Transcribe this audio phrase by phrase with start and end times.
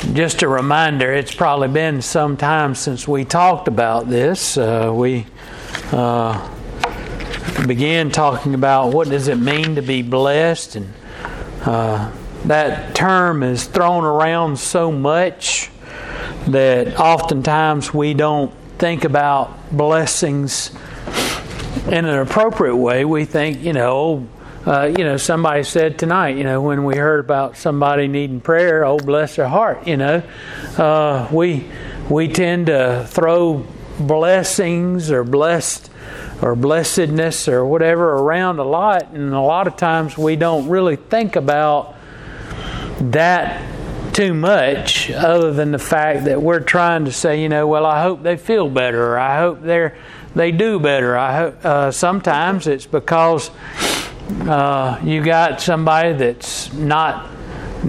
[0.00, 4.56] just a reminder, it's probably been some time since we talked about this.
[4.56, 5.26] Uh, we
[5.92, 6.56] uh,
[7.66, 10.92] began talking about what does it mean to be blessed, and
[11.64, 12.10] uh,
[12.46, 15.70] that term is thrown around so much
[16.48, 20.70] that oftentimes we don't think about blessings
[21.86, 23.04] in an appropriate way.
[23.04, 24.26] We think, you know,
[24.66, 28.84] uh, you know, somebody said tonight, you know, when we heard about somebody needing prayer,
[28.84, 30.22] oh, bless their heart, you know,
[30.76, 31.66] uh, we
[32.10, 33.64] we tend to throw
[33.98, 35.90] blessings or blessed
[36.42, 40.96] or blessedness or whatever around a lot, and a lot of times we don't really
[40.96, 41.94] think about
[43.00, 43.66] that
[44.12, 48.02] too much, other than the fact that we're trying to say, you know, well, I
[48.02, 49.96] hope they feel better, I hope they're
[50.34, 51.16] they do better.
[51.16, 53.50] I hope uh, sometimes it's because
[54.48, 57.28] uh, you got somebody that's not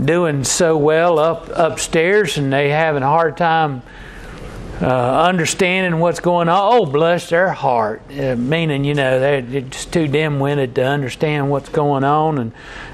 [0.06, 3.81] doing so well up upstairs and they having a hard time
[4.81, 6.73] uh, understanding what's going on.
[6.73, 8.01] Oh, bless their heart.
[8.11, 12.51] Uh, meaning, you know, they're just too dim-witted to understand what's going on, and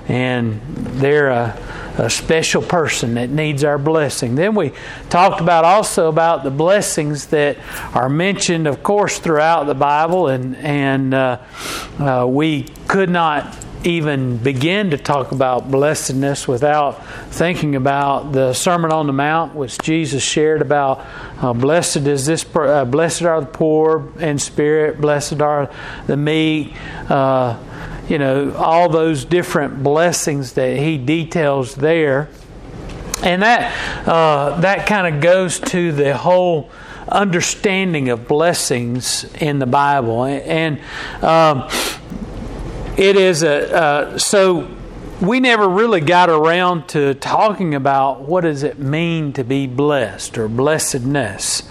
[0.09, 0.61] and
[0.99, 1.57] they're a,
[1.97, 4.35] a, special person that needs our blessing.
[4.35, 4.71] Then we
[5.09, 7.57] talked about also about the blessings that
[7.94, 11.39] are mentioned, of course, throughout the Bible, and and uh,
[11.99, 13.57] uh we could not
[13.88, 19.77] even begin to talk about blessedness without thinking about the Sermon on the Mount, which
[19.77, 21.05] Jesus shared about
[21.41, 25.72] uh, blessed is this, uh, blessed are the poor in spirit, blessed are
[26.06, 26.75] the meek.
[27.09, 27.57] Uh,
[28.09, 32.29] you know all those different blessings that he details there,
[33.23, 36.69] and that uh, that kind of goes to the whole
[37.09, 40.81] understanding of blessings in the Bible, and.
[41.22, 41.69] Um,
[42.97, 44.68] it is a uh, so
[45.22, 50.38] we never really got around to talking about what does it mean to be blessed
[50.38, 51.63] or blessedness.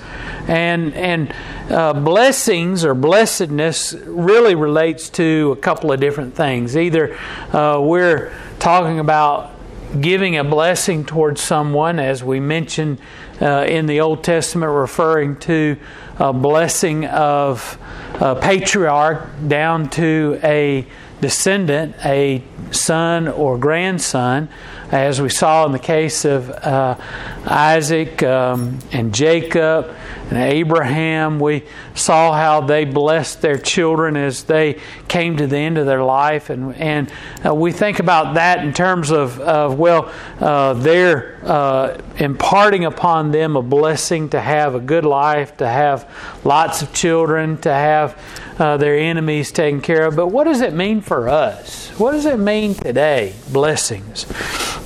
[0.49, 1.35] And and
[1.71, 6.77] uh, blessings or blessedness really relates to a couple of different things.
[6.77, 7.17] Either
[7.53, 9.53] uh, we're talking about
[10.01, 12.99] giving a blessing towards someone as we mentioned
[13.41, 15.77] uh, in the old testament referring to
[16.19, 17.79] a blessing of
[18.21, 20.87] a patriarch down to a
[21.21, 24.49] descendant, a son or grandson,
[24.91, 26.97] as we saw in the case of uh,
[27.45, 29.95] Isaac um, and Jacob
[30.31, 31.39] and Abraham.
[31.39, 31.65] We
[31.95, 36.51] saw how they blessed their children as they came to the end of their life,
[36.51, 37.13] and and
[37.45, 43.31] uh, we think about that in terms of, of well, uh, they're uh, imparting upon
[43.31, 46.11] them a blessing to have a good life, to have
[46.45, 48.21] lots of children, to have
[48.59, 50.17] uh, their enemies taken care of.
[50.17, 51.89] But what does it mean for us?
[51.99, 53.35] What does it mean today?
[53.53, 54.27] Blessings.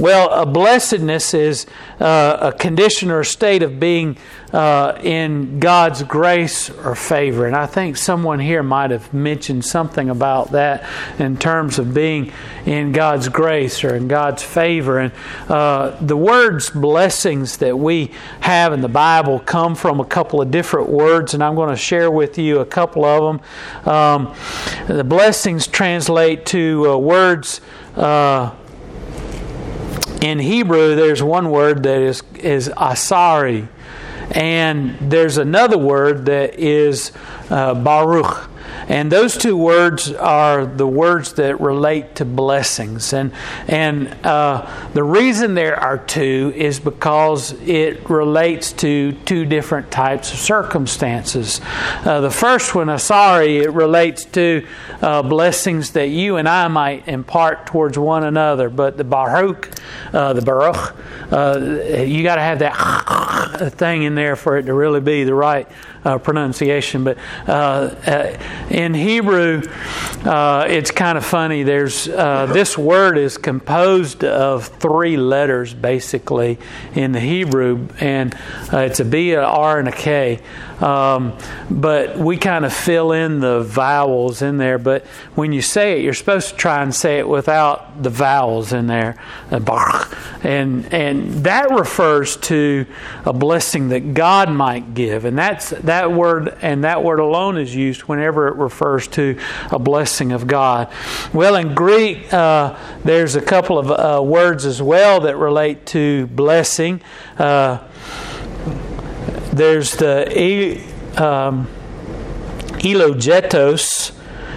[0.00, 1.66] Well, a blessedness is
[2.00, 4.16] uh, a condition or state of being
[4.50, 7.44] uh, in God's grace or favor.
[7.46, 10.88] And I think someone here might have mentioned something about that
[11.18, 12.32] in terms of being
[12.64, 15.00] in God's grace or in God's favor.
[15.00, 15.12] And
[15.50, 20.50] uh, the words blessings that we have in the Bible come from a couple of
[20.50, 23.38] different words, and I'm going to share with you a couple of
[23.84, 23.92] them.
[23.94, 24.34] Um,
[24.86, 27.60] the blessings translate to uh, words.
[27.94, 28.54] Uh,
[30.22, 33.68] in Hebrew, there's one word that is, is asari,
[34.32, 37.12] and there's another word that is
[37.48, 38.49] uh, baruch.
[38.90, 43.12] And those two words are the words that relate to blessings.
[43.12, 43.32] And,
[43.68, 50.32] and uh, the reason there are two is because it relates to two different types
[50.32, 51.60] of circumstances.
[52.04, 54.66] Uh, the first one, Asari, it relates to
[55.00, 58.68] uh, blessings that you and I might impart towards one another.
[58.68, 59.70] But the Baruch,
[60.12, 60.96] uh, the Baruch,
[61.30, 65.34] uh, you got to have that thing in there for it to really be the
[65.34, 65.68] right
[66.04, 67.04] uh, pronunciation.
[67.04, 68.38] But uh, uh,
[68.70, 69.62] in Hebrew,
[70.24, 71.62] uh, it's kind of funny.
[71.62, 76.58] There's uh, this word is composed of three letters basically
[76.94, 78.36] in the Hebrew, and
[78.72, 80.40] it's a B, a R, and a K.
[80.80, 81.36] Um,
[81.70, 84.78] but we kind of fill in the vowels in there.
[84.78, 85.04] But
[85.34, 88.86] when you say it, you're supposed to try and say it without the vowels in
[88.86, 89.16] there,
[89.50, 92.86] and and that refers to
[93.26, 97.74] a blessing that God might give, and that's that word, and that word alone is
[97.74, 99.38] used whenever it refers to
[99.70, 100.92] a blessing of God.
[101.32, 106.26] Well, in Greek, uh, there's a couple of uh, words as well that relate to
[106.28, 107.02] blessing.
[107.38, 107.78] Uh,
[109.60, 110.80] there's the
[111.18, 111.68] um,
[112.78, 114.16] elogetos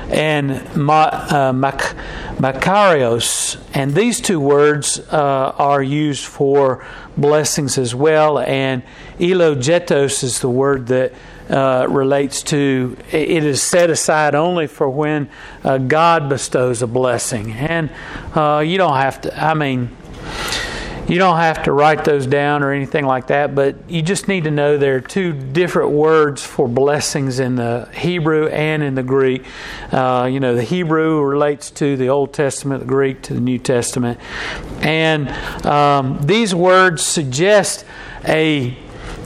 [0.09, 1.93] and ma, uh, mac,
[2.37, 3.61] Makarios.
[3.73, 6.85] And these two words uh, are used for
[7.17, 8.39] blessings as well.
[8.39, 8.81] And
[9.19, 11.11] elogetos is the word that
[11.49, 15.29] uh, relates to it is set aside only for when
[15.65, 17.51] uh, God bestows a blessing.
[17.51, 17.89] And
[18.33, 19.89] uh, you don't have to, I mean,
[21.07, 24.45] you don't have to write those down or anything like that, but you just need
[24.45, 29.03] to know there are two different words for blessings in the Hebrew and in the
[29.03, 29.45] Greek.
[29.91, 33.59] Uh, you know, the Hebrew relates to the Old Testament, the Greek to the New
[33.59, 34.19] Testament.
[34.81, 35.29] And
[35.65, 37.85] um, these words suggest
[38.25, 38.77] a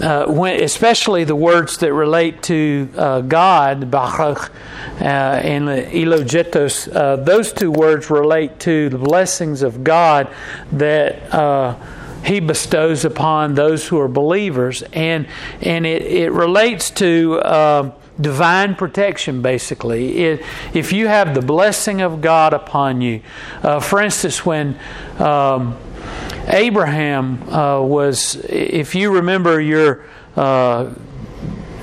[0.01, 4.51] uh, when, especially the words that relate to uh, God, Baruch,
[4.99, 10.27] uh, and Elogetos, uh, those two words relate to the blessings of God
[10.71, 11.75] that uh,
[12.23, 15.27] He bestows upon those who are believers, and
[15.61, 20.17] and it, it relates to uh, divine protection, basically.
[20.19, 23.21] It, if you have the blessing of God upon you,
[23.81, 24.77] for instance, when
[25.19, 25.77] um,
[26.47, 30.03] Abraham uh, was, if you remember your
[30.35, 30.93] uh,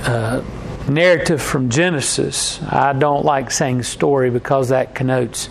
[0.03, 0.43] uh,
[0.89, 5.49] narrative from Genesis, I don't like saying story because that connotes,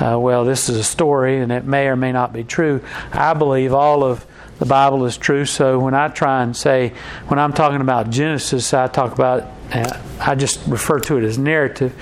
[0.00, 2.82] uh, well, this is a story and it may or may not be true.
[3.12, 4.26] I believe all of
[4.58, 5.44] the Bible is true.
[5.44, 6.92] So when I try and say,
[7.28, 11.38] when I'm talking about Genesis, I talk about, uh, I just refer to it as
[11.38, 11.94] narrative.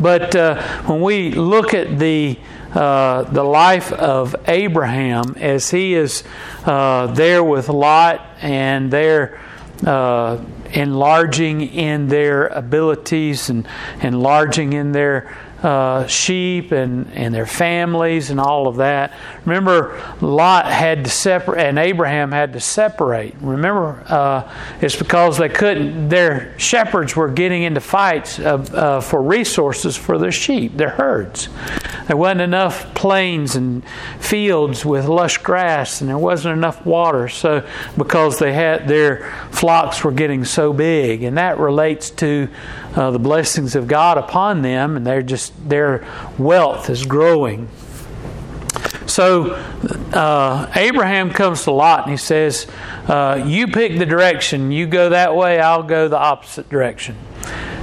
[0.00, 2.38] But uh, when we look at the
[2.74, 6.24] uh, the life of Abraham as he is
[6.66, 9.40] uh, there with Lot and they're
[9.86, 10.38] uh,
[10.72, 13.66] enlarging in their abilities and
[14.02, 19.12] enlarging in their uh, sheep and, and their families and all of that.
[19.44, 23.34] Remember, Lot had to separate, and Abraham had to separate.
[23.40, 29.96] Remember, uh, it's because they couldn't, their shepherds were getting into fights uh, for resources
[29.96, 31.48] for their sheep, their herds.
[32.06, 33.82] There wasn't enough plains and
[34.20, 37.28] fields with lush grass, and there wasn't enough water.
[37.28, 37.66] So,
[37.96, 42.48] because they had their flocks were getting so big, and that relates to
[42.96, 46.06] uh, the blessings of God upon them, and they're just their
[46.38, 47.68] wealth is growing.
[49.06, 49.52] So
[50.12, 52.66] uh, Abraham comes to Lot and he says,
[53.06, 54.72] uh, "You pick the direction.
[54.72, 55.60] You go that way.
[55.60, 57.16] I'll go the opposite direction."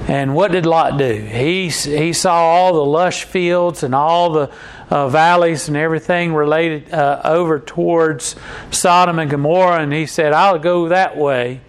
[0.07, 1.13] And what did Lot do?
[1.13, 4.51] He he saw all the lush fields and all the
[4.89, 8.35] uh, valleys and everything related uh, over towards
[8.69, 11.61] Sodom and Gomorrah, and he said, "I'll go that way."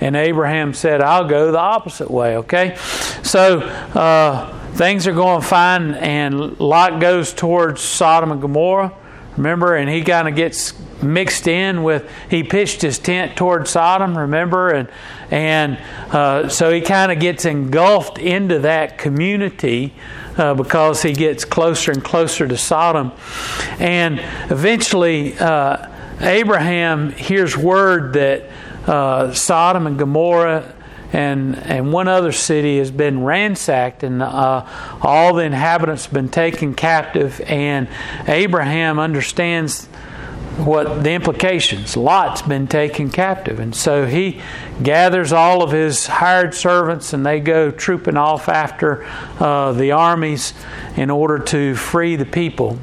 [0.00, 2.76] And Abraham said, "I'll go the opposite way." Okay,
[3.22, 8.92] so uh, things are going fine, and Lot goes towards Sodom and Gomorrah.
[9.36, 12.10] Remember, and he kind of gets mixed in with.
[12.28, 14.16] He pitched his tent towards Sodom.
[14.16, 14.88] Remember, and
[15.30, 15.78] and
[16.12, 19.94] uh, so he kind of gets engulfed into that community
[20.36, 23.12] uh, because he gets closer and closer to Sodom,
[23.78, 24.18] and
[24.50, 25.88] eventually uh,
[26.20, 28.50] Abraham hears word that
[28.86, 30.74] uh, Sodom and Gomorrah
[31.12, 34.64] and and one other city has been ransacked, and uh,
[35.02, 37.40] all the inhabitants have been taken captive.
[37.46, 37.88] And
[38.28, 39.86] Abraham understands
[40.56, 41.96] what the implications.
[41.96, 44.40] Lot's been taken captive, and so he
[44.82, 49.04] gathers all of his hired servants, and they go trooping off after
[49.40, 50.54] uh, the armies
[50.96, 52.78] in order to free the people.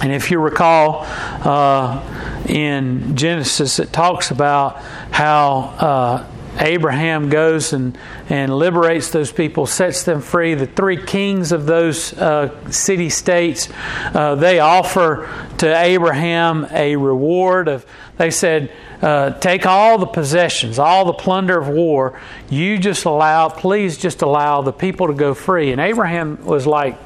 [0.00, 4.76] And if you recall, uh, in Genesis, it talks about
[5.10, 6.26] how uh,
[6.60, 10.54] Abraham goes and, and liberates those people, sets them free.
[10.54, 13.68] The three kings of those uh, city states,
[14.14, 15.28] uh, they offer
[15.58, 17.86] to Abraham a reward of,
[18.16, 22.20] they said, uh, take all the possessions, all the plunder of war.
[22.50, 25.70] You just allow, please just allow the people to go free.
[25.70, 26.98] And Abraham was like,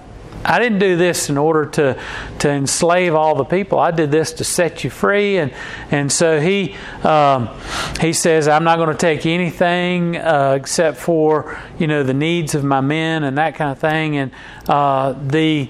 [0.44, 2.00] I didn't do this in order to
[2.40, 3.78] to enslave all the people.
[3.78, 5.52] I did this to set you free, and
[5.90, 7.48] and so he um,
[8.00, 12.54] he says I'm not going to take anything uh, except for you know the needs
[12.54, 14.16] of my men and that kind of thing.
[14.16, 14.32] And
[14.68, 15.68] uh, the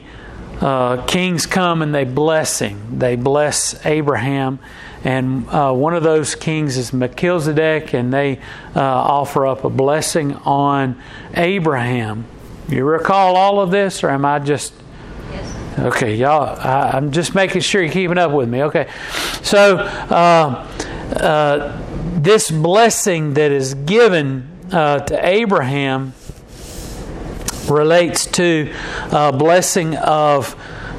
[0.60, 2.98] uh, kings come and they bless him.
[2.98, 4.60] They bless Abraham.
[5.04, 8.38] And uh, one of those kings is Melchizedek, and they
[8.76, 11.00] uh, offer up a blessing on
[11.34, 12.24] Abraham.
[12.68, 14.72] You recall all of this, or am I just.
[15.30, 15.78] Yes.
[15.78, 18.62] Okay, y'all, I, am just making sure you're keeping up with me.
[18.64, 18.88] Okay.
[19.42, 20.66] So, uh,
[21.16, 21.82] uh,
[22.20, 26.14] this blessing that is given uh, to Abraham
[27.68, 28.72] relates to
[29.10, 30.56] a blessing of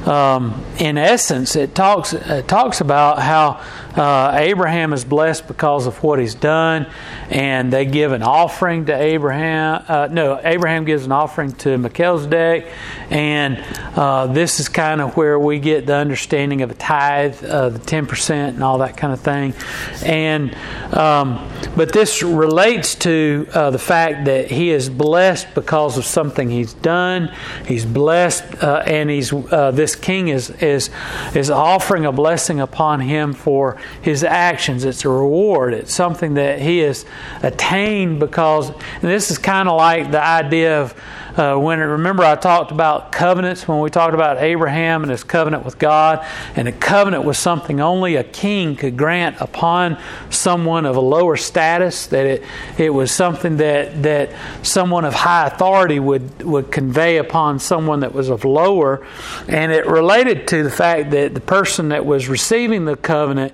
[0.07, 3.61] um, in essence, it talks it talks about how
[3.95, 6.87] uh, Abraham is blessed because of what he's done,
[7.29, 9.83] and they give an offering to Abraham.
[9.87, 12.71] Uh, no, Abraham gives an offering to Melchizedek,
[13.11, 13.63] and
[13.95, 17.79] uh, this is kind of where we get the understanding of a tithe, uh, the
[17.79, 19.53] ten percent, and all that kind of thing.
[20.03, 20.55] And
[20.93, 26.49] um, but this relates to uh, the fact that he is blessed because of something
[26.49, 27.31] he's done.
[27.67, 30.89] He's blessed, uh, and he's this king is is
[31.35, 34.85] is offering a blessing upon him for his actions.
[34.85, 35.73] It's a reward.
[35.73, 37.05] It's something that he has
[37.41, 40.93] attained because, and this is kind of like the idea of
[41.37, 45.65] uh, when remember I talked about covenants when we talked about Abraham and his covenant
[45.65, 46.25] with God,
[46.55, 49.97] and a covenant was something only a king could grant upon
[50.29, 52.07] someone of a lower status.
[52.07, 52.43] That it
[52.77, 54.29] it was something that that
[54.61, 59.05] someone of high authority would would convey upon someone that was of lower,
[59.47, 63.53] and it related to the fact that the person that was receiving the covenant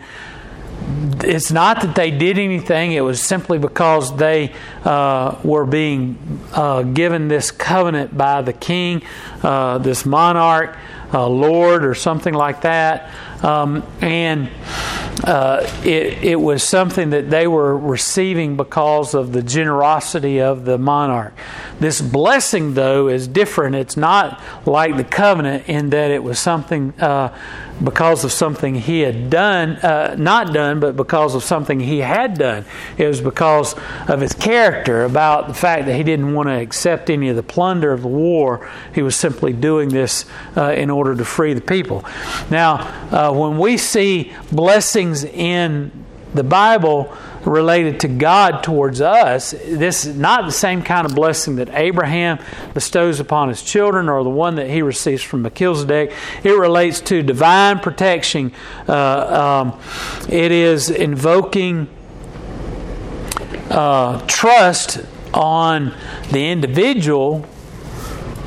[1.24, 4.54] it's not that they did anything, it was simply because they
[4.84, 6.18] uh, were being
[6.54, 9.04] uh, given this covenant by the king,
[9.44, 10.78] uh, this monarch,
[11.14, 13.14] uh, lord, or something like that.
[13.44, 14.50] Um, and
[15.24, 20.78] uh, it, it was something that they were receiving because of the generosity of the
[20.78, 21.34] monarch.
[21.80, 23.76] This blessing, though, is different.
[23.76, 27.38] It's not like the covenant in that it was something uh,
[27.84, 32.38] because of something he had done, uh, not done, but because of something he had
[32.38, 32.66] done.
[32.98, 33.76] It was because
[34.08, 37.44] of his character, about the fact that he didn't want to accept any of the
[37.44, 38.70] plunder of the war.
[38.94, 40.26] He was simply doing this
[40.58, 42.04] uh, in order to free the people.
[42.50, 42.76] Now,
[43.12, 44.34] uh, when we see
[45.00, 45.92] blessings in
[46.34, 47.16] the Bible,
[47.46, 52.38] related to God towards us, this is not the same kind of blessing that Abraham
[52.74, 56.12] bestows upon his children or the one that he receives from Melchizedek.
[56.44, 58.52] It relates to divine protection.
[58.88, 59.80] Uh, um,
[60.28, 61.88] it is invoking
[63.70, 65.00] uh, trust
[65.34, 65.96] on
[66.32, 67.46] the individual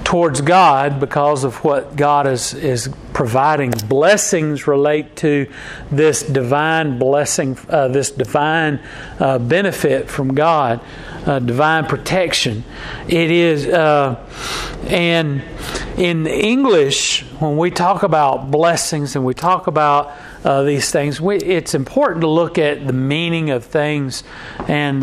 [0.04, 3.70] towards God because of what God is, is providing.
[3.88, 5.50] Blessings relate to
[5.90, 8.80] this divine blessing, uh, this divine
[9.18, 10.80] uh, benefit from God,
[11.26, 12.64] uh, divine protection.
[13.08, 14.16] It is, uh,
[14.86, 15.42] and
[15.96, 20.12] in English, when we talk about blessings and we talk about
[20.44, 21.20] uh, these things.
[21.20, 24.24] We, it's important to look at the meaning of things
[24.66, 25.02] and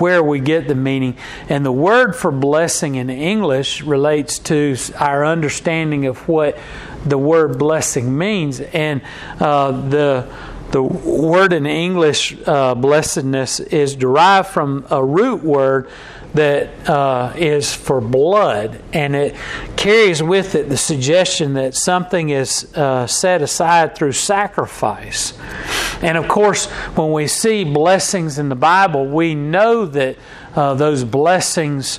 [0.00, 1.16] where we get the meaning.
[1.48, 6.58] And the word for blessing in English relates to our understanding of what
[7.04, 8.60] the word blessing means.
[8.60, 9.02] And
[9.38, 10.26] uh, the
[10.72, 15.88] the word in English, uh, blessedness, is derived from a root word
[16.34, 19.34] that uh, is for blood, and it
[19.76, 25.36] carries with it the suggestion that something is uh, set aside through sacrifice.
[26.02, 30.16] And of course, when we see blessings in the Bible, we know that
[30.54, 31.98] uh, those blessings,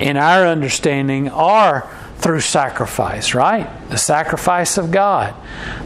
[0.00, 1.88] in our understanding, are
[2.24, 3.68] through sacrifice, right?
[3.90, 5.34] The sacrifice of God,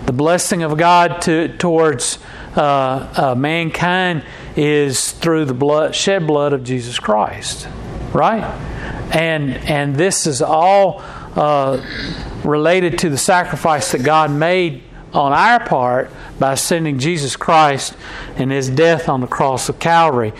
[0.07, 2.21] the blessing of God to, towards
[2.57, 2.61] uh,
[3.17, 7.67] uh, mankind is through the blood, shed blood of Jesus Christ,
[8.13, 8.45] right?
[9.13, 11.01] And and this is all
[11.35, 11.85] uh,
[12.45, 17.97] related to the sacrifice that God made on our part by sending Jesus Christ
[18.37, 20.33] and his death on the cross of Calvary.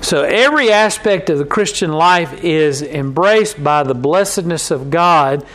[0.00, 5.46] So every aspect of the Christian life is embraced by the blessedness of God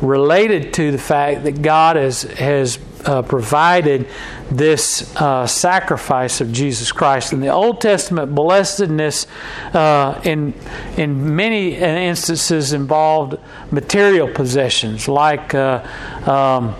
[0.00, 4.08] related to the fact that God has, has uh, provided
[4.50, 7.32] this uh, sacrifice of Jesus Christ.
[7.32, 9.26] In the Old Testament, blessedness
[9.72, 10.54] uh, in
[10.96, 13.38] in many instances involved
[13.70, 15.82] material possessions, like uh,
[16.30, 16.74] um,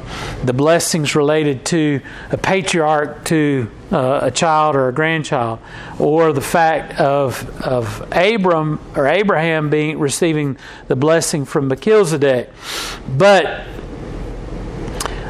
[0.45, 2.00] the blessings related to
[2.31, 5.59] a patriarch to uh, a child or a grandchild,
[5.99, 12.50] or the fact of of Abram or Abraham being receiving the blessing from Melchizedek,
[13.09, 13.67] but.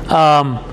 [0.08, 0.71] Um,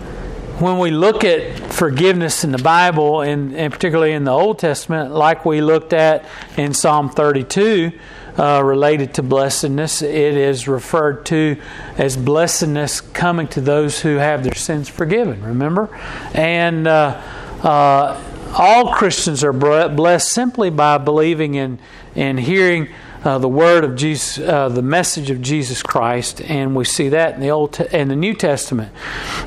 [0.60, 5.12] when we look at forgiveness in the Bible, and, and particularly in the Old Testament,
[5.12, 6.26] like we looked at
[6.58, 7.94] in Psalm 32,
[8.38, 11.58] uh, related to blessedness, it is referred to
[11.98, 15.90] as blessedness coming to those who have their sins forgiven, remember?
[16.34, 17.22] And uh,
[17.64, 18.22] uh,
[18.58, 21.80] all Christians are blessed simply by believing in
[22.16, 22.90] and hearing
[23.24, 27.36] uh, the word of Jesus, uh, the message of Jesus Christ, and we see that
[27.36, 28.94] in the Old Te- in the New Testament.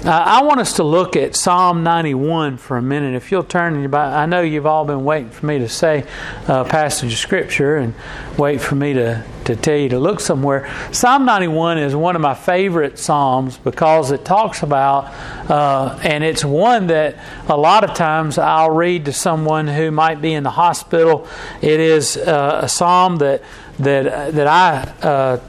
[0.04, 3.14] Uh, I want us to look at Psalm 91 for a minute.
[3.14, 6.04] If you'll turn, I know you've all been waiting for me to say
[6.48, 7.94] a passage of Scripture and
[8.36, 10.70] wait for me to to tell you to look somewhere.
[10.92, 15.04] Psalm 91 is one of my favorite psalms because it talks about,
[15.50, 17.16] uh, and it's one that
[17.48, 21.26] a lot of times I'll read to someone who might be in the hospital.
[21.60, 23.42] It is uh, a psalm that
[23.78, 25.40] that that I uh,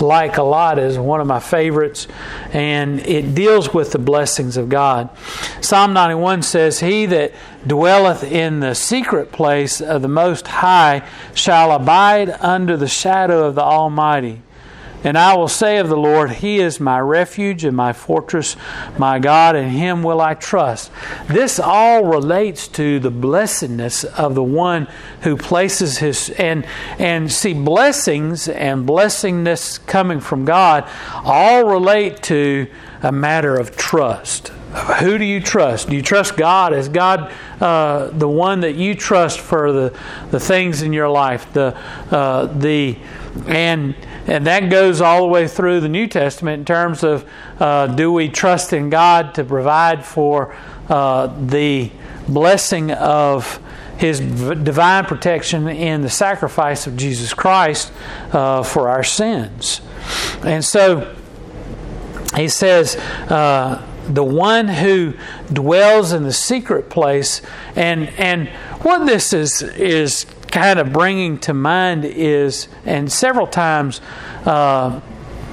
[0.00, 2.08] like a lot is one of my favorites,
[2.52, 5.10] and it deals with the blessings of God.
[5.60, 7.32] Psalm 91 says, He that
[7.66, 13.54] dwelleth in the secret place of the Most High shall abide under the shadow of
[13.54, 14.42] the Almighty.
[15.04, 18.56] And I will say of the Lord, He is my refuge and my fortress,
[18.98, 20.90] my God, and Him will I trust.
[21.28, 24.88] This all relates to the blessedness of the one
[25.22, 26.66] who places His and
[26.98, 30.88] and see blessings and blessingness coming from God
[31.24, 32.66] all relate to
[33.02, 34.48] a matter of trust.
[35.00, 35.88] Who do you trust?
[35.88, 36.74] Do you trust God?
[36.74, 39.98] Is God uh, the one that you trust for the
[40.30, 41.52] the things in your life?
[41.52, 41.76] The
[42.10, 42.98] uh, the
[43.46, 43.94] and
[44.28, 48.12] and that goes all the way through the New Testament in terms of uh, do
[48.12, 50.54] we trust in God to provide for
[50.88, 51.90] uh, the
[52.28, 53.58] blessing of
[53.96, 57.90] His divine protection in the sacrifice of Jesus Christ
[58.32, 59.80] uh, for our sins.
[60.44, 61.16] And so
[62.36, 65.14] he says, uh, the one who
[65.52, 67.42] dwells in the secret place
[67.76, 68.48] and and
[68.82, 74.00] what this is is kind of bringing to mind is, and several times
[74.44, 75.00] uh,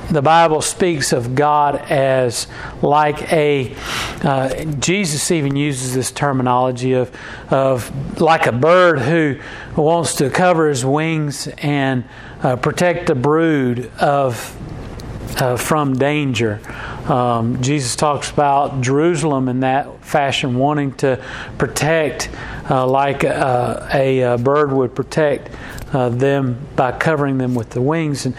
[0.09, 2.47] the Bible speaks of God as
[2.81, 3.75] like a,
[4.23, 7.11] uh, Jesus even uses this terminology of,
[7.51, 9.39] of like a bird who
[9.75, 12.03] wants to cover his wings and
[12.41, 14.55] uh, protect the brood of
[15.37, 16.61] uh, from danger.
[17.09, 21.23] Um, Jesus talks about Jerusalem in that fashion, wanting to
[21.59, 22.29] protect,
[22.67, 25.51] uh, like uh, a, a, bird would protect
[25.95, 28.25] uh, them by covering them with the wings.
[28.25, 28.35] And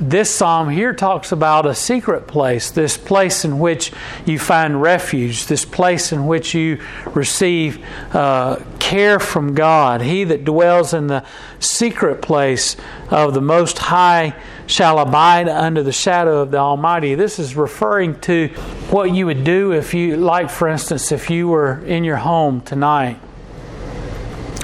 [0.00, 3.92] this psalm here talks about a secret place, this place in which
[4.24, 10.00] you find refuge, this place in which you receive uh, care from God.
[10.00, 11.24] He that dwells in the
[11.60, 12.76] secret place
[13.10, 14.34] of the Most High
[14.66, 17.14] shall abide under the shadow of the Almighty.
[17.14, 18.48] This is referring to
[18.90, 22.60] what you would do if you, like for instance, if you were in your home
[22.62, 23.18] tonight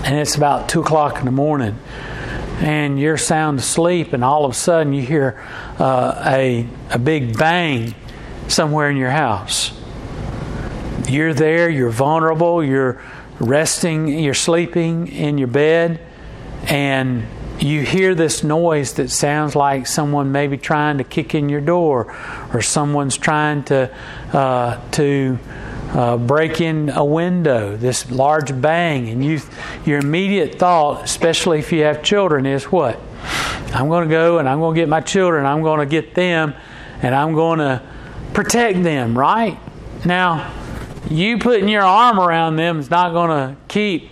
[0.04, 1.78] and it's about 2 o'clock in the morning
[2.62, 5.42] and you're sound asleep and all of a sudden you hear
[5.81, 7.92] uh, a, a big bang
[8.46, 9.72] somewhere in your house.
[11.09, 13.03] You're there, you're vulnerable, you're
[13.40, 16.01] resting, you're sleeping in your bed,
[16.68, 17.27] and
[17.59, 22.14] you hear this noise that sounds like someone maybe trying to kick in your door
[22.53, 23.92] or someone's trying to
[24.33, 25.38] uh, to
[25.92, 29.40] uh, break in a window this large bang and you
[29.85, 32.98] your immediate thought especially if you have children is what?
[33.74, 36.14] I'm going to go and i'm going to get my children i'm going to get
[36.14, 36.55] them
[37.02, 37.83] and i'm going to
[38.33, 39.59] protect them right?
[40.05, 40.52] Now
[41.11, 44.12] you putting your arm around them is not going to keep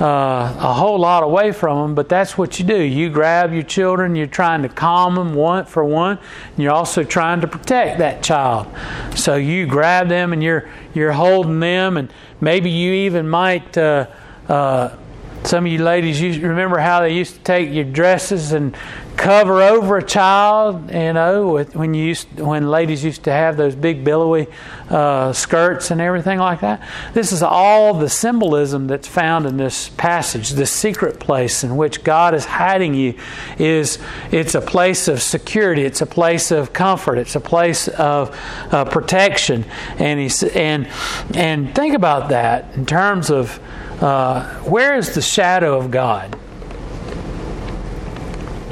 [0.00, 2.80] uh, a whole lot away from them, but that's what you do.
[2.80, 7.04] You grab your children, you're trying to calm them one for one, and you're also
[7.04, 8.66] trying to protect that child.
[9.14, 13.76] So you grab them and you're you're holding them, and maybe you even might.
[13.76, 14.06] Uh,
[14.48, 14.96] uh,
[15.44, 18.76] some of you ladies, you remember how they used to take your dresses and
[19.16, 23.74] cover over a child, you know, when you used, when ladies used to have those
[23.74, 24.46] big billowy
[24.88, 26.86] uh, skirts and everything like that.
[27.12, 30.50] This is all the symbolism that's found in this passage.
[30.50, 33.14] This secret place in which God is hiding you
[33.58, 33.98] is
[34.30, 35.84] it's a place of security.
[35.84, 37.18] It's a place of comfort.
[37.18, 38.34] It's a place of
[38.72, 39.66] uh, protection.
[39.98, 40.88] And he and
[41.34, 43.60] and think about that in terms of
[44.00, 46.38] uh, where is the shadow of God?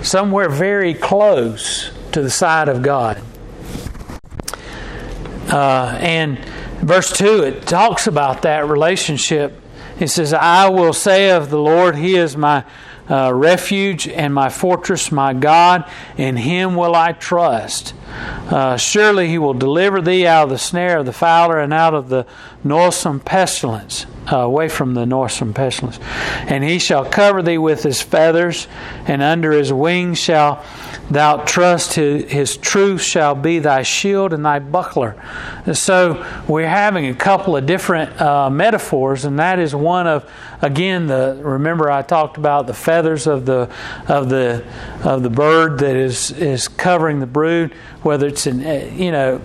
[0.03, 3.23] Somewhere very close to the side of God.
[5.51, 6.39] Uh, and
[6.81, 9.61] verse 2, it talks about that relationship.
[9.99, 12.65] It says, I will say of the Lord, He is my
[13.11, 17.93] uh, refuge and my fortress, my God, in Him will I trust.
[18.51, 21.95] Uh, surely He will deliver thee out of the snare of the fowler and out
[21.95, 22.27] of the
[22.65, 25.99] noisome pestilence uh, away from the noisome pestilence.
[26.47, 28.69] And he shall cover thee with his feathers,
[29.07, 30.65] and under his wings shall
[31.11, 35.17] thou trust his, his, truth shall be thy shield and thy buckler.
[35.73, 41.07] so we're having a couple of different uh, metaphors, and that is one of again
[41.07, 43.73] the remember I talked about the feathers of the
[44.09, 44.65] of the
[45.05, 49.41] of the bird that is is covering the brood, whether it's in uh, you know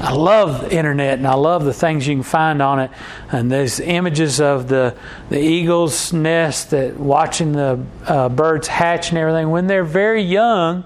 [0.00, 2.90] I love the internet and I love the things you can find on it.
[3.30, 4.96] And those images of the
[5.28, 10.84] the eagle's nest that watching the uh, birds hatch and everything when they're very young,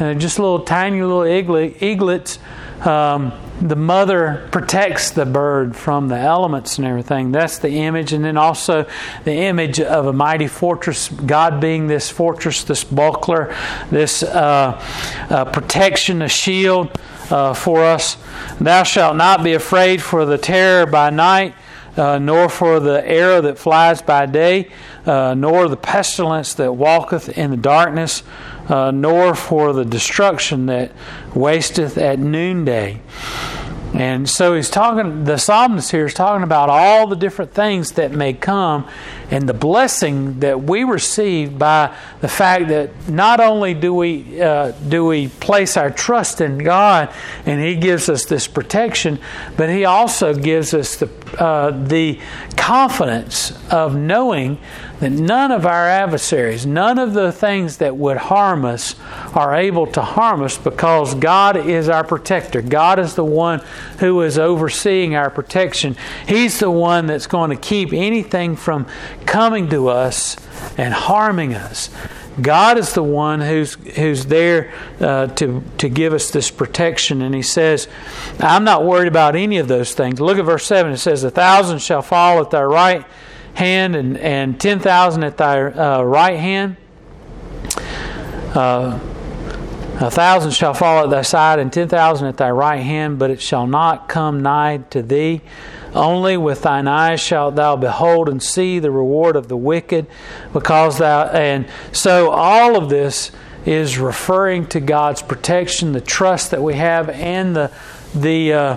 [0.00, 2.38] uh, just little tiny little eaglet, eaglets.
[2.84, 7.32] Um, the mother protects the bird from the elements and everything.
[7.32, 8.12] That's the image.
[8.12, 8.86] And then also
[9.24, 13.54] the image of a mighty fortress, God being this fortress, this buckler,
[13.90, 14.80] this uh,
[15.28, 16.96] uh, protection, a shield
[17.30, 18.16] uh, for us.
[18.60, 21.54] Thou shalt not be afraid for the terror by night,
[21.96, 24.70] uh, nor for the arrow that flies by day,
[25.04, 28.22] uh, nor the pestilence that walketh in the darkness,
[28.68, 30.92] uh, nor for the destruction that
[31.34, 33.00] wasteth at noonday.
[33.94, 38.12] And so he's talking, the psalmist here is talking about all the different things that
[38.12, 38.86] may come
[39.30, 44.72] and the blessing that we receive by the fact that not only do we, uh,
[44.72, 47.12] do we place our trust in God
[47.46, 49.18] and He gives us this protection,
[49.56, 52.20] but He also gives us the, uh, the
[52.56, 54.58] confidence of knowing
[55.00, 58.94] that none of our adversaries, none of the things that would harm us,
[59.34, 62.62] are able to harm us because God is our protector.
[62.62, 63.60] God is the one
[63.98, 65.96] who is overseeing our protection.
[66.26, 68.86] He's the one that's going to keep anything from
[69.24, 70.36] coming to us
[70.76, 71.90] and harming us.
[72.40, 77.34] God is the one who's who's there uh, to to give us this protection, and
[77.34, 77.88] He says,
[78.38, 80.92] "I'm not worried about any of those things." Look at verse seven.
[80.92, 83.04] It says, "A thousand shall fall at thy right."
[83.54, 86.76] Hand and, and 10,000 at thy uh, right hand.
[88.54, 88.98] Uh,
[90.00, 93.30] a thousand shall fall at thy side, and ten thousand at thy right hand, but
[93.32, 95.40] it shall not come nigh to thee.
[95.92, 100.06] Only with thine eyes shalt thou behold and see the reward of the wicked,
[100.52, 101.24] because thou.
[101.24, 103.32] And so all of this
[103.66, 107.72] is referring to God's protection, the trust that we have, and the
[108.14, 108.52] the.
[108.52, 108.76] Uh,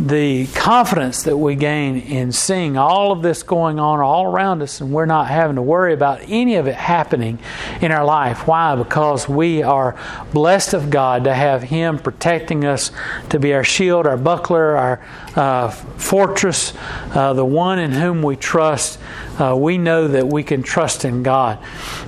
[0.00, 4.80] the confidence that we gain in seeing all of this going on all around us
[4.80, 7.38] and we're not having to worry about any of it happening
[7.82, 8.46] in our life.
[8.46, 8.74] Why?
[8.76, 9.96] Because we are
[10.32, 12.92] blessed of God to have Him protecting us,
[13.28, 15.04] to be our shield, our buckler, our
[15.36, 16.72] uh, fortress,
[17.14, 18.98] uh, the one in whom we trust.
[19.38, 21.58] Uh, we know that we can trust in God.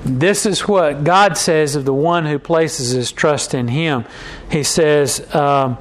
[0.05, 4.05] This is what God says of the one who places his trust in Him.
[4.51, 5.79] He says, um,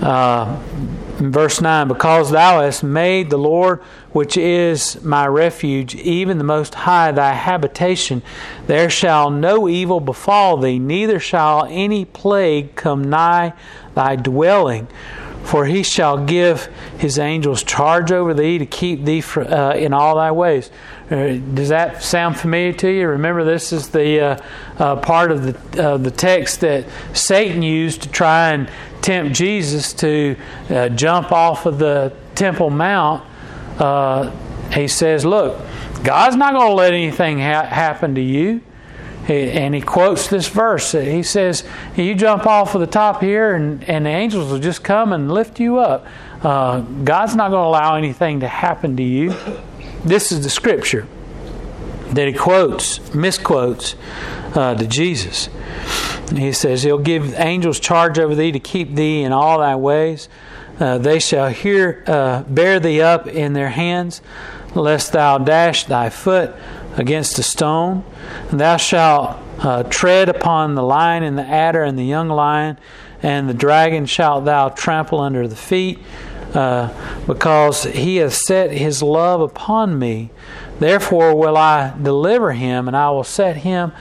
[0.00, 0.60] uh,
[1.18, 3.80] verse 9 Because thou hast made the Lord,
[4.12, 8.22] which is my refuge, even the Most High, thy habitation,
[8.66, 13.52] there shall no evil befall thee, neither shall any plague come nigh
[13.94, 14.88] thy dwelling.
[15.44, 16.66] For he shall give
[16.98, 20.72] his angels charge over thee to keep thee uh, in all thy ways.
[21.10, 23.08] Uh, does that sound familiar to you?
[23.08, 24.42] Remember, this is the uh,
[24.78, 28.68] uh part of the the text that Satan used to try and
[29.02, 30.36] tempt Jesus to
[30.96, 33.22] jump off of the Temple Mount,
[34.72, 35.60] he says, Look,
[36.02, 38.60] God's not going to let anything ha- happen to you.
[39.28, 40.92] And he quotes this verse.
[40.92, 41.64] He says,
[41.96, 45.32] You jump off of the top here, and, and the angels will just come and
[45.32, 46.06] lift you up.
[46.42, 49.34] Uh, God's not going to allow anything to happen to you.
[50.06, 51.08] This is the scripture
[52.10, 53.96] that he quotes, misquotes
[54.54, 55.48] uh, to Jesus.
[56.32, 60.28] He says, He'll give angels charge over thee to keep thee in all thy ways.
[60.78, 64.22] Uh, they shall hear, uh, bear thee up in their hands,
[64.76, 66.54] lest thou dash thy foot
[66.96, 68.04] against a stone.
[68.52, 72.78] And thou shalt uh, tread upon the lion and the adder and the young lion,
[73.24, 75.98] and the dragon shalt thou trample under the feet,
[76.54, 80.30] uh, because he hath set his love upon me.
[80.78, 83.92] Therefore will I deliver him, and I will set him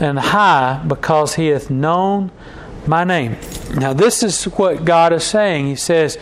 [0.00, 2.30] and high because he hath known
[2.86, 3.36] my name.
[3.74, 5.66] Now, this is what God is saying.
[5.66, 6.18] He says,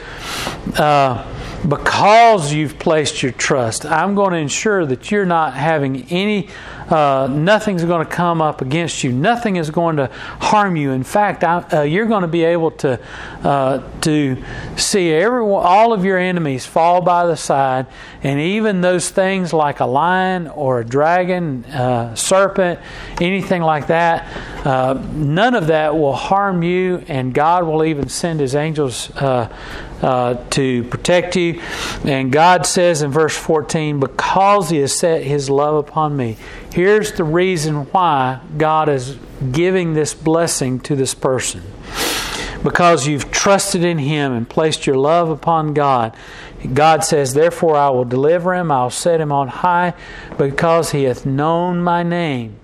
[0.76, 1.26] uh,
[1.68, 6.48] because you've placed your trust, I'm going to ensure that you're not having any
[6.92, 9.12] uh, nothing's going to come up against you.
[9.12, 10.08] Nothing is going to
[10.40, 10.90] harm you.
[10.90, 13.00] In fact, I, uh, you're going to be able to
[13.42, 14.42] uh, to
[14.76, 17.86] see every all of your enemies fall by the side,
[18.22, 22.78] and even those things like a lion or a dragon, uh, serpent,
[23.20, 24.28] anything like that.
[24.66, 29.10] Uh, none of that will harm you, and God will even send His angels
[30.02, 31.60] uh, to protect you.
[32.04, 36.36] And God says in verse 14, Because He has set His love upon me.
[36.72, 39.16] Here's the reason why God is
[39.52, 41.62] giving this blessing to this person.
[42.62, 46.16] Because you've trusted in Him and placed your love upon God.
[46.74, 49.94] God says, Therefore I will deliver him, I'll set him on high,
[50.38, 52.56] because he hath known my name.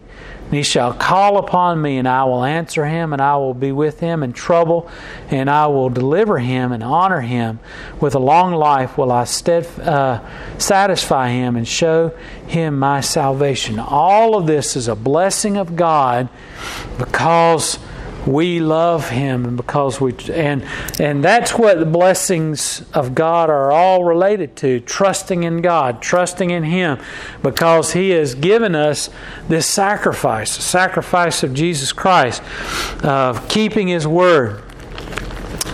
[0.48, 3.70] And he shall call upon me, and I will answer him, and I will be
[3.70, 4.90] with him in trouble,
[5.28, 7.60] and I will deliver him and honor him.
[8.00, 10.20] With a long life will I stead, uh,
[10.56, 13.78] satisfy him and show him my salvation.
[13.78, 16.30] All of this is a blessing of God
[16.96, 17.78] because
[18.28, 20.62] we love him because we and
[21.00, 26.50] and that's what the blessings of God are all related to trusting in God trusting
[26.50, 26.98] in him
[27.42, 29.08] because he has given us
[29.48, 32.42] this sacrifice the sacrifice of Jesus Christ
[33.02, 34.62] of uh, keeping his word.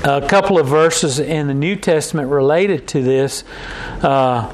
[0.04, 3.42] A couple of verses in the New Testament related to this.
[4.02, 4.52] Uh,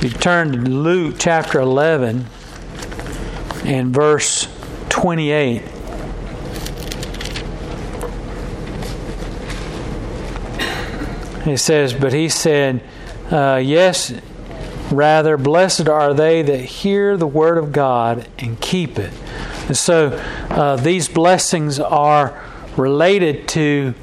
[0.00, 2.26] you turn to Luke chapter 11
[3.64, 4.48] and verse
[4.88, 5.75] 28
[11.46, 12.82] He says, But he said,
[13.30, 14.12] uh, Yes,
[14.90, 19.12] rather, blessed are they that hear the word of God and keep it.
[19.68, 20.08] And so
[20.50, 22.42] uh, these blessings are
[22.76, 23.94] related to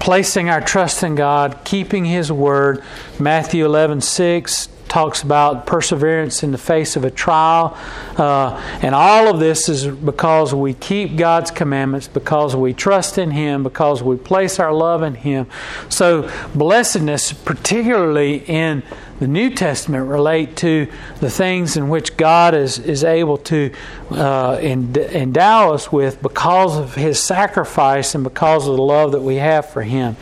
[0.00, 2.82] placing our trust in God, keeping His word.
[3.18, 7.76] Matthew 11 6 talks about perseverance in the face of a trial.
[8.16, 13.32] Uh, and all of this is because we keep God's commandments, because we trust in
[13.32, 15.48] Him, because we place our love in Him.
[15.88, 18.84] So, blessedness, particularly in
[19.18, 20.86] the New Testament, relate to
[21.18, 23.72] the things in which God is, is able to
[24.12, 29.36] uh, endow us with because of His sacrifice and because of the love that we
[29.36, 30.16] have for Him.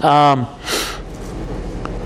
[0.00, 0.46] Um,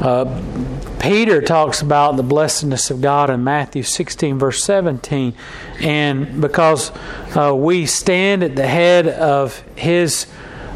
[0.06, 5.34] uh, Peter talks about the blessedness of God in Matthew 16, verse 17.
[5.80, 6.92] And because
[7.36, 10.28] uh, we stand at the head of his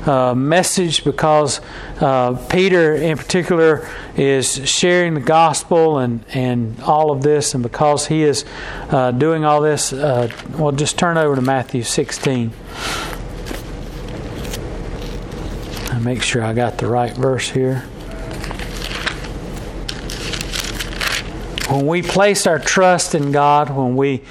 [0.05, 1.61] uh, message, because
[2.01, 8.09] uh, Peter in particular is sharing the gospel and, and all of this, and because
[8.09, 8.45] he is
[8.89, 12.51] uh, doing all this, uh, well, just turn over to Matthew 16.
[15.93, 17.85] I'll make sure I got the right verse here.
[21.71, 24.23] When we place our trust in God, when we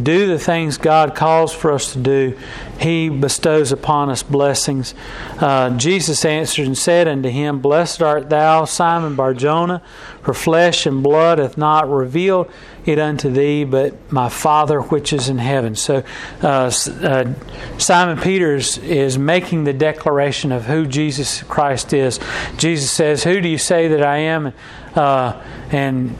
[0.00, 2.38] do the things God calls for us to do,
[2.78, 4.94] He bestows upon us blessings.
[5.40, 9.82] Uh, Jesus answered and said unto him, Blessed art thou, Simon Barjona,
[10.22, 12.48] for flesh and blood hath not revealed
[12.86, 15.74] it unto thee, but my Father which is in heaven.
[15.74, 16.04] So
[16.42, 16.70] uh,
[17.02, 17.32] uh,
[17.78, 22.20] Simon Peters is making the declaration of who Jesus Christ is.
[22.56, 24.52] Jesus says, Who do you say that I am?
[24.94, 26.16] Uh, and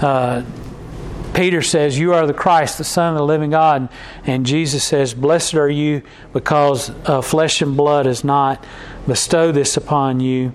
[0.00, 0.42] uh,
[1.34, 3.88] Peter says, You are the Christ, the Son of the living God.
[4.24, 6.02] And Jesus says, Blessed are you
[6.32, 8.64] because uh, flesh and blood has not
[9.06, 10.52] bestowed this upon you,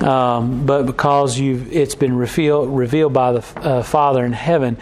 [0.00, 4.76] um, but because it's been revealed, revealed by the uh, Father in heaven.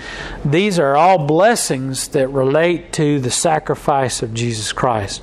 [0.45, 5.23] These are all blessings that relate to the sacrifice of Jesus Christ.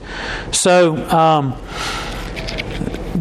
[0.51, 1.55] So, um,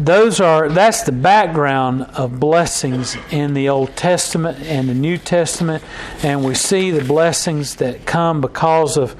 [0.05, 5.83] those are that's the background of blessings in the Old Testament and the New Testament,
[6.23, 9.11] and we see the blessings that come because of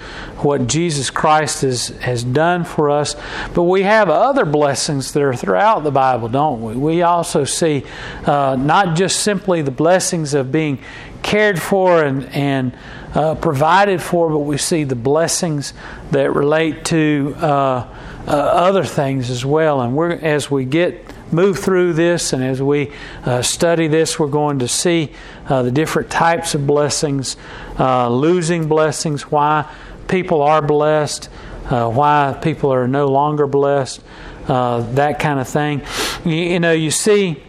[0.43, 3.15] what Jesus Christ has, has done for us.
[3.53, 6.75] But we have other blessings that are throughout the Bible, don't we?
[6.75, 7.83] We also see
[8.25, 10.79] uh, not just simply the blessings of being
[11.23, 12.77] cared for and, and
[13.13, 15.73] uh, provided for, but we see the blessings
[16.11, 17.35] that relate to.
[17.37, 17.95] Uh,
[18.27, 19.81] uh, other things as well.
[19.81, 22.91] And we're as we get move through this and as we
[23.23, 25.11] uh, study this, we're going to see
[25.47, 27.37] uh, the different types of blessings,
[27.77, 29.69] uh, losing blessings, why
[30.07, 31.29] people are blessed,
[31.69, 34.01] uh, why people are no longer blessed,
[34.47, 35.81] uh, that kind of thing.
[36.25, 37.41] You, you, know, you see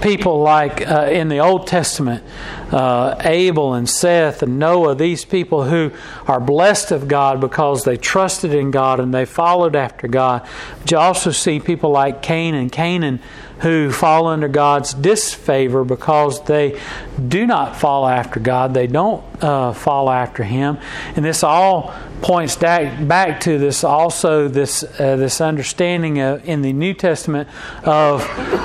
[0.00, 2.24] people like in the Old Testament
[2.72, 5.92] uh, Abel and Seth and Noah, these people who
[6.26, 10.46] are blessed of God because they trusted in God and they followed after God.
[10.80, 13.20] But you also see people like Cain and Canaan
[13.60, 16.80] who fall under God's disfavor because they
[17.28, 18.74] do not follow after God.
[18.74, 20.78] They don't uh, follow after Him,
[21.16, 26.62] and this all points back, back to this also this uh, this understanding of, in
[26.62, 27.48] the New Testament
[27.84, 28.20] of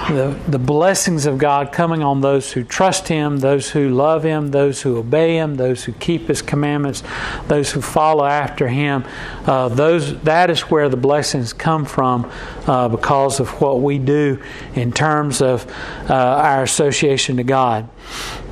[0.09, 4.51] the the blessings of God coming on those who trust Him, those who love Him,
[4.51, 7.03] those who obey Him, those who keep His commandments,
[7.47, 9.05] those who follow after Him.
[9.45, 12.31] Uh, those that is where the blessings come from
[12.67, 14.41] uh, because of what we do
[14.73, 15.65] in terms of
[16.09, 17.89] uh, our association to God.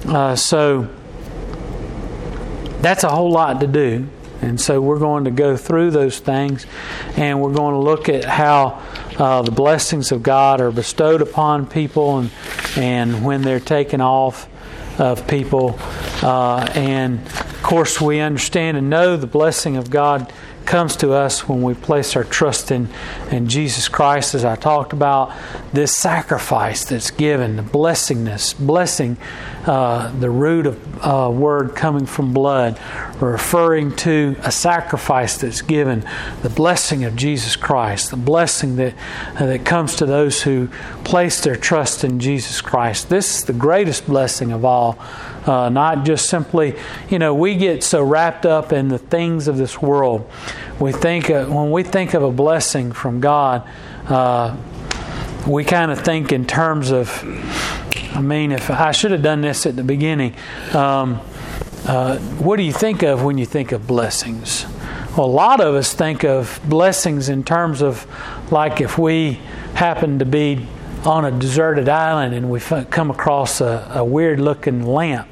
[0.05, 0.89] Uh, so
[2.81, 4.07] that's a whole lot to do.
[4.41, 6.65] And so we're going to go through those things
[7.15, 8.83] and we're going to look at how
[9.17, 12.31] uh, the blessings of God are bestowed upon people and,
[12.75, 14.49] and when they're taken off
[14.99, 15.79] of people.
[16.21, 20.31] Uh, and of course, we understand and know the blessing of God
[20.65, 22.89] comes to us when we place our trust in,
[23.31, 25.31] in Jesus Christ, as I talked about,
[25.73, 29.17] this sacrifice that's given, the blessingness, blessing,
[29.65, 32.79] uh, the root of uh, word coming from blood,
[33.21, 36.07] referring to a sacrifice that's given,
[36.41, 38.93] the blessing of Jesus Christ, the blessing that,
[39.35, 40.67] uh, that comes to those who
[41.03, 43.09] place their trust in Jesus Christ.
[43.09, 44.97] This is the greatest blessing of all.
[45.45, 46.75] Uh, not just simply,
[47.09, 50.29] you know, we get so wrapped up in the things of this world.
[50.79, 53.67] We think of, when we think of a blessing from God,
[54.07, 54.55] uh,
[55.47, 57.09] we kind of think in terms of.
[58.15, 60.35] I mean, if I should have done this at the beginning,
[60.73, 61.19] um,
[61.87, 64.67] uh, what do you think of when you think of blessings?
[65.17, 68.05] Well, a lot of us think of blessings in terms of
[68.51, 69.39] like if we
[69.73, 70.67] happen to be
[71.05, 75.27] on a deserted island and we come across a, a weird looking lamp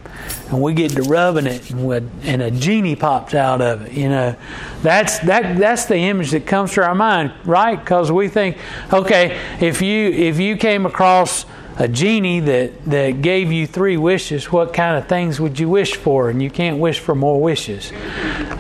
[0.49, 4.09] and we get to rubbing it and, and a genie pops out of it you
[4.09, 4.35] know
[4.81, 8.57] that's that that's the image that comes to our mind right because we think
[8.91, 11.45] okay if you if you came across
[11.77, 15.95] a genie that, that gave you three wishes, what kind of things would you wish
[15.95, 16.29] for?
[16.29, 17.91] And you can't wish for more wishes.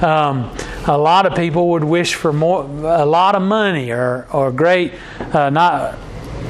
[0.01, 0.55] Um,
[0.87, 4.93] a lot of people would wish for more, a lot of money or, or great,
[5.33, 5.99] uh, not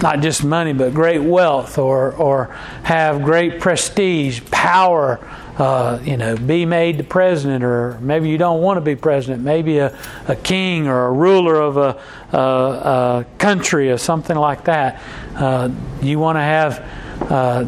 [0.02, 2.46] not just money, but great wealth, or or
[2.84, 5.20] have great prestige, power.
[5.58, 9.44] Uh, you know, be made the president, or maybe you don't want to be president.
[9.44, 9.96] Maybe a,
[10.28, 12.02] a king or a ruler of a,
[12.36, 15.02] a, a country or something like that.
[15.36, 15.70] Uh,
[16.02, 16.88] you want to have.
[17.30, 17.66] Uh,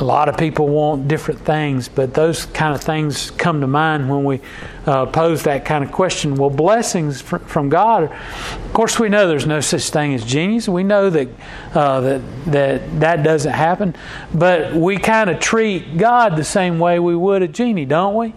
[0.00, 4.08] a lot of people want different things, but those kind of things come to mind
[4.08, 4.40] when we
[4.86, 6.36] uh, pose that kind of question.
[6.36, 8.04] Well, blessings fr- from God.
[8.04, 10.70] Of course, we know there's no such thing as genies.
[10.70, 11.28] We know that
[11.74, 13.94] uh, that that that doesn't happen,
[14.32, 18.32] but we kind of treat God the same way we would a genie, don't we?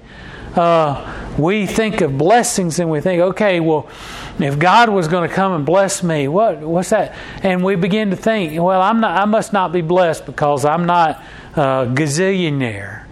[0.56, 3.90] Uh, we think of blessings and we think, okay, well,
[4.38, 7.16] if God was going to come and bless me, what what's that?
[7.42, 9.18] And we begin to think, well, I'm not.
[9.18, 11.24] I must not be blessed because I'm not
[11.56, 13.06] uh, gazillionaire.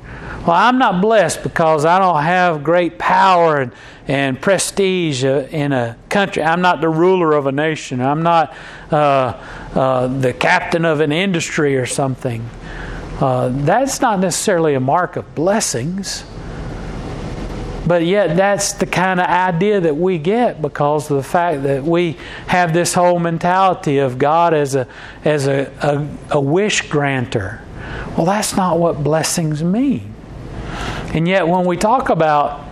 [0.46, 3.72] Well, I'm not blessed because I don't have great power and,
[4.08, 6.42] and prestige uh, in a country.
[6.42, 8.02] I'm not the ruler of a nation.
[8.02, 8.56] I'm not
[8.92, 8.96] uh,
[9.76, 12.50] uh, the captain of an industry or something.
[13.20, 16.24] That's not necessarily a mark of blessings.
[17.86, 21.84] But yet, that's the kind of idea that we get because of the fact that
[21.84, 24.88] we have this whole mentality of God as a,
[25.26, 27.62] as a, a, a wish granter.
[28.18, 30.14] Well, that's not what blessings mean.
[31.14, 32.66] And yet, when we talk about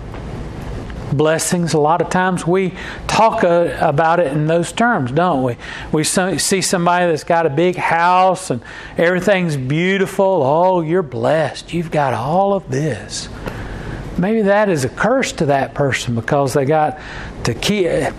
[1.11, 2.73] blessings, a lot of times we
[3.07, 5.57] talk uh, about it in those terms, don't we?
[5.91, 8.61] We see somebody that's got a big house and
[8.97, 10.25] everything's beautiful.
[10.25, 11.73] Oh, you're blessed.
[11.73, 13.27] You've got all of this.
[14.17, 16.99] Maybe that is a curse to that person because they got
[17.45, 18.13] to keep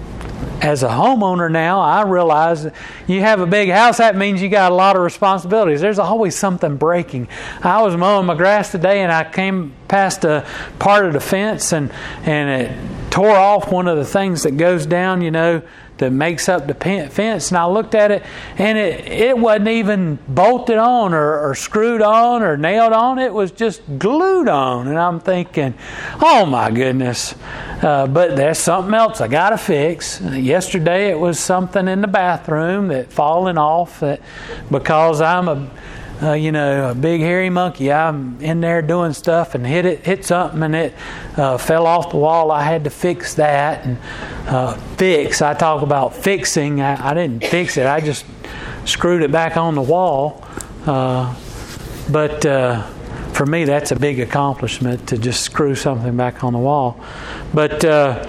[0.61, 2.66] as a homeowner now, I realize
[3.07, 5.81] you have a big house, that means you got a lot of responsibilities.
[5.81, 7.29] There's always something breaking.
[7.62, 10.46] I was mowing my grass today and I came past a
[10.79, 11.90] part of the fence and,
[12.25, 15.62] and it tore off one of the things that goes down, you know,
[16.00, 17.50] that makes up the fence.
[17.50, 18.24] And I looked at it,
[18.58, 23.18] and it, it wasn't even bolted on or, or screwed on or nailed on.
[23.18, 24.88] It was just glued on.
[24.88, 25.74] And I'm thinking,
[26.20, 27.34] oh my goodness.
[27.82, 30.20] Uh, but there's something else I got to fix.
[30.20, 34.20] Yesterday it was something in the bathroom that fallen off that
[34.70, 35.70] because I'm a
[36.22, 37.90] uh, you know, a big hairy monkey.
[37.90, 40.94] I'm in there doing stuff and hit it, hit something, and it
[41.37, 42.50] uh, fell off the wall.
[42.50, 43.98] I had to fix that and
[44.46, 45.40] uh, fix.
[45.40, 46.80] I talk about fixing.
[46.80, 47.87] I, I, didn't fix it.
[47.87, 48.26] I just
[48.85, 50.44] screwed it back on the wall.
[50.87, 51.35] Uh,
[52.11, 52.83] but uh,
[53.33, 57.00] for me, that's a big accomplishment to just screw something back on the wall.
[57.54, 58.26] But uh,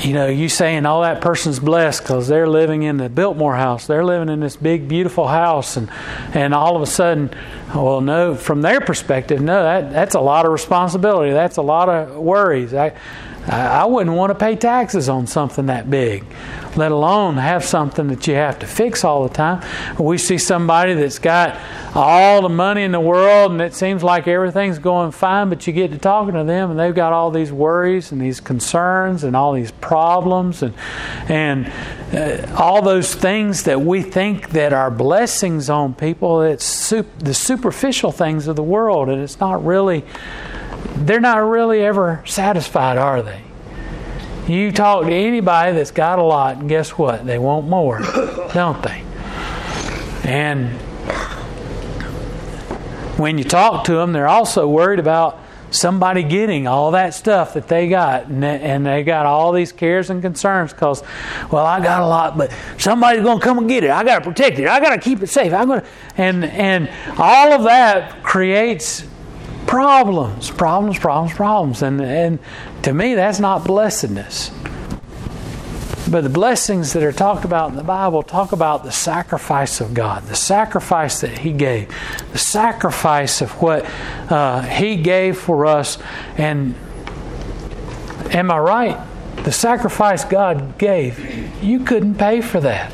[0.00, 3.86] you know, you saying, "Oh, that person's blessed because they're living in the Biltmore house.
[3.86, 5.88] They're living in this big, beautiful house," and
[6.34, 7.30] and all of a sudden,
[7.74, 11.32] well, no, from their perspective, no, that that's a lot of responsibility.
[11.32, 12.74] That's a lot of worries.
[12.74, 12.92] I
[13.50, 16.24] I wouldn't want to pay taxes on something that big,
[16.76, 19.64] let alone have something that you have to fix all the time.
[19.98, 21.58] We see somebody that's got
[21.92, 25.72] all the money in the world and it seems like everything's going fine, but you
[25.72, 29.34] get to talking to them and they've got all these worries and these concerns and
[29.34, 30.72] all these problems and
[31.28, 31.72] and
[32.12, 36.42] uh, all those things that we think that are blessings on people.
[36.42, 40.04] It's sup- the superficial things of the world, and it's not really
[40.96, 43.42] they're not really ever satisfied, are they?
[44.50, 47.24] You talk to anybody that's got a lot, and guess what?
[47.24, 48.00] They want more,
[48.52, 49.04] don't they?
[50.24, 50.70] And
[53.16, 55.38] when you talk to them, they're also worried about
[55.70, 60.20] somebody getting all that stuff that they got and they, got all these cares and
[60.20, 61.00] concerns because
[61.52, 64.18] well i got a lot but somebody's going to come and get it i got
[64.18, 65.86] to protect it i got to keep it safe i'm going to
[66.16, 69.04] and and all of that creates
[69.70, 71.82] problems, problems, problems, problems.
[71.82, 72.38] And, and
[72.82, 74.50] to me, that's not blessedness.
[76.10, 79.94] But the blessings that are talked about in the Bible talk about the sacrifice of
[79.94, 81.94] God, the sacrifice that He gave,
[82.32, 83.84] the sacrifice of what
[84.28, 85.98] uh, He gave for us.
[86.36, 86.74] And
[88.32, 89.06] am I right?
[89.44, 92.92] The sacrifice God gave, you couldn't pay for that.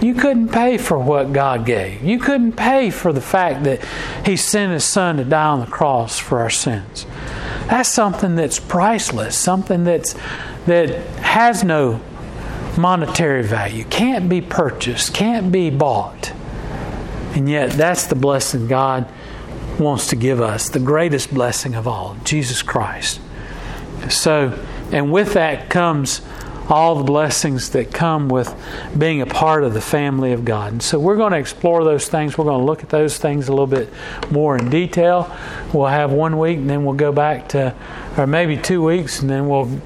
[0.00, 2.02] You couldn't pay for what God gave.
[2.02, 3.84] You couldn't pay for the fact that
[4.24, 7.06] He sent His Son to die on the cross for our sins.
[7.66, 10.14] That's something that's priceless, something that's
[10.66, 10.90] that
[11.20, 12.00] has no
[12.78, 16.32] monetary value, can't be purchased, can't be bought.
[17.34, 19.10] And yet that's the blessing God
[19.78, 23.20] wants to give us, the greatest blessing of all, Jesus Christ.
[24.08, 24.58] So,
[24.92, 26.22] and with that comes
[26.68, 28.54] all the blessings that come with
[28.96, 30.72] being a part of the family of God.
[30.72, 32.36] And so we're going to explore those things.
[32.36, 33.90] We're going to look at those things a little bit
[34.30, 35.34] more in detail.
[35.72, 37.74] We'll have one week and then we'll go back to,
[38.16, 39.80] or maybe two weeks, and then we'll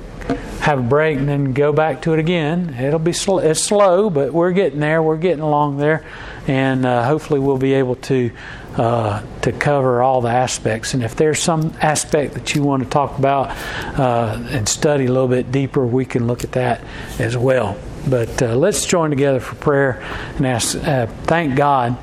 [0.60, 2.74] have a break and then go back to it again.
[2.74, 5.02] It'll be sl- it's slow, but we're getting there.
[5.02, 6.04] We're getting along there,
[6.46, 8.30] and uh, hopefully we'll be able to
[8.76, 10.94] uh, to cover all the aspects.
[10.94, 13.50] And if there's some aspect that you want to talk about
[13.98, 16.80] uh, and study a little bit deeper, we can look at that
[17.18, 17.76] as well.
[18.08, 20.02] But uh, let's join together for prayer
[20.36, 21.96] and ask, uh, thank God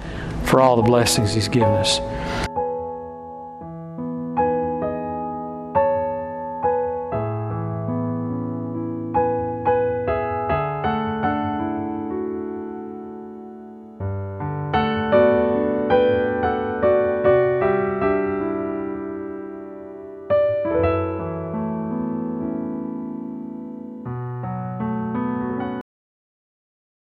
[0.46, 2.00] for all the blessings He's given us.